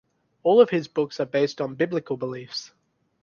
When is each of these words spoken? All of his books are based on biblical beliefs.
All 0.41 0.59
of 0.59 0.71
his 0.71 0.87
books 0.87 1.19
are 1.19 1.27
based 1.27 1.61
on 1.61 1.75
biblical 1.75 2.17
beliefs. 2.17 2.71